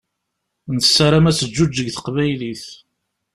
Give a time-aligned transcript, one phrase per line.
[0.75, 2.65] Nessaram ad teǧǧuǧeg teqbaylit.